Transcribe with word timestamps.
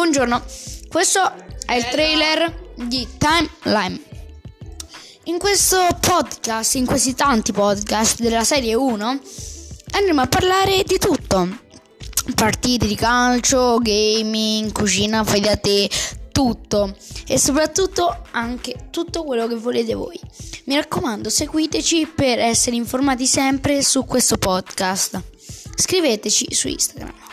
buongiorno. 0.00 0.42
Questo 0.88 1.20
è 1.66 1.74
il 1.74 1.84
eh, 1.84 1.90
trailer 1.90 2.72
di 2.74 3.06
Timeline. 3.18 4.00
In 5.24 5.36
questo 5.36 5.76
podcast, 6.00 6.76
in 6.76 6.86
questi 6.86 7.14
tanti 7.14 7.52
podcast 7.52 8.18
della 8.22 8.42
serie 8.42 8.72
1, 8.72 9.20
andremo 9.92 10.22
a 10.22 10.26
parlare 10.26 10.84
di 10.84 10.96
tutto. 10.96 11.46
Partite 12.34 12.86
di 12.86 12.94
calcio, 12.94 13.76
gaming, 13.76 14.72
cucina, 14.72 15.22
fai 15.22 15.40
da 15.40 15.58
te, 15.58 15.90
tutto 16.32 16.96
e 17.26 17.38
soprattutto 17.38 18.22
anche 18.30 18.86
tutto 18.88 19.22
quello 19.22 19.46
che 19.46 19.56
volete 19.56 19.92
voi. 19.92 20.18
Mi 20.64 20.76
raccomando, 20.76 21.28
seguiteci 21.28 22.06
per 22.06 22.38
essere 22.38 22.74
informati 22.74 23.26
sempre 23.26 23.82
su 23.82 24.06
questo 24.06 24.38
podcast. 24.38 25.22
Scriveteci 25.74 26.54
su 26.54 26.68
Instagram. 26.68 27.29